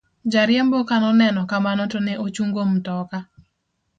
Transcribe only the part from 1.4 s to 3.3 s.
kamano to ne ochungo mtoka